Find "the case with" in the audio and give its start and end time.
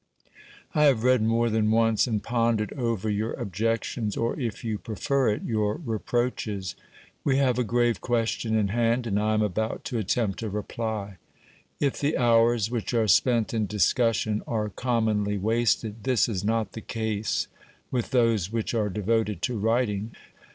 16.71-18.09